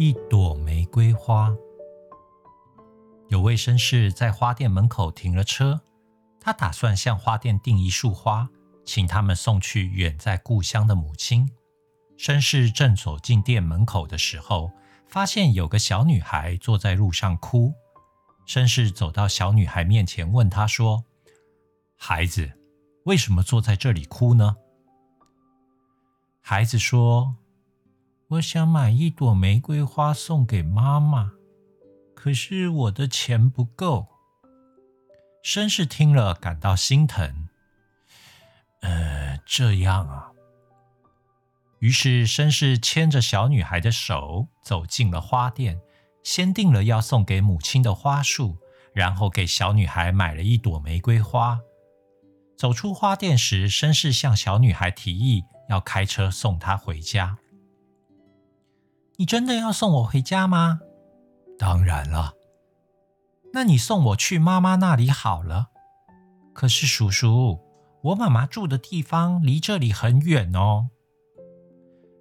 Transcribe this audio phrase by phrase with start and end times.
[0.00, 1.52] 一朵玫瑰花。
[3.26, 5.80] 有位绅士在花店门口停了车，
[6.40, 8.48] 他打算向花店订一束花，
[8.84, 11.50] 请他们送去远在故乡的母亲。
[12.16, 14.70] 绅士正走进店门口的时候，
[15.08, 17.74] 发现有个小女孩坐在路上哭。
[18.46, 21.06] 绅士走到小女孩面前，问她说
[21.98, 22.52] ：“孩子，
[23.06, 24.58] 为什么坐在这里哭呢？”
[26.40, 27.34] 孩子说
[28.28, 31.32] ：“我想买一朵玫瑰花送给妈妈。”
[32.14, 34.08] 可是我的钱不够。
[35.42, 37.48] 绅士听了感到心疼。
[38.80, 40.32] 呃，这样啊。
[41.78, 45.80] 于是绅士牵着小女孩的手走进了花店，
[46.24, 48.58] 先订了要送给母亲的花束，
[48.92, 51.60] 然后给小女孩买了一朵玫瑰花。
[52.56, 57.38] 走出花店时，绅士向小女孩提议要开车送她回家。
[59.20, 60.78] 你真的要送我回家吗？
[61.58, 62.34] 当然了，
[63.52, 65.70] 那你送我去妈妈那里好了。
[66.54, 67.58] 可是叔叔，
[68.04, 70.90] 我妈妈住的地方离这里很远哦。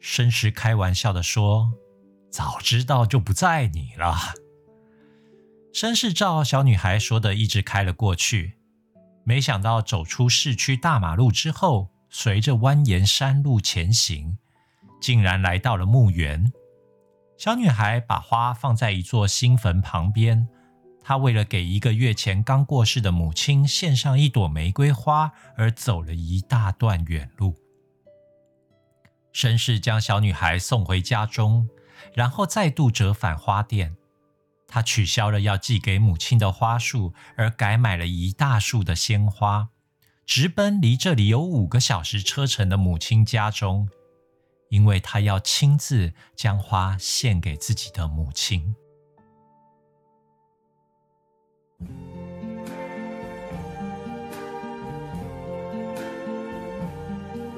[0.00, 1.74] 绅士开玩笑的说
[2.32, 4.16] ：“早知道就不载你了。”
[5.74, 8.56] 绅士照小女孩说的一直开了过去，
[9.24, 14.38] 没想到走出市区大马路之后，随着蜿蜒山路前行，
[15.02, 16.50] 竟然来到了墓园。
[17.38, 20.48] 小女孩把花放在一座新坟旁边，
[21.04, 27.54] 她为了给一个月前刚过世的母亲献上一朵玫瑰花，而走了一大段远路。
[29.32, 31.68] 绅士将小女孩送回家中，
[32.12, 33.96] 然后再度折返花店。
[34.66, 39.68] 他取消了要寄给母亲的花束，而改买了一大束的鲜花，
[40.26, 43.88] 直奔离这里有五个小时车程的母亲家中。
[44.68, 48.74] 因为他要亲自将花献给自己的母亲。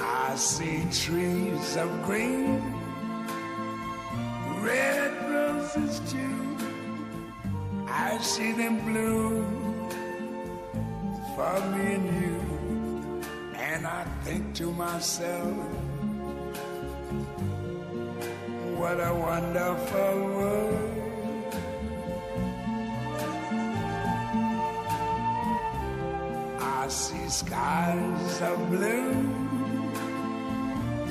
[0.00, 2.60] I see trees of green,
[4.62, 6.44] red roses too.
[7.86, 9.88] I see them bloom
[11.36, 13.22] for me and you,
[13.56, 16.03] and I think to myself.
[18.76, 20.94] What a wonderful world.
[26.60, 29.10] I see skies of blue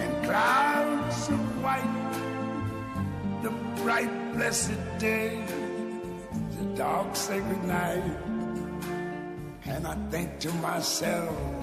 [0.02, 2.14] and clouds of white,
[3.42, 5.44] the bright, blessed day,
[6.58, 8.04] the dark, sacred night,
[9.66, 11.63] and I think to myself,